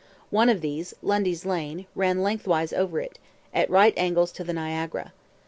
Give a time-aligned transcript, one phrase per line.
[0.31, 3.19] One of these, Lundy's Lane, ran lengthwise over it,
[3.53, 5.13] at right angles to the Niagara.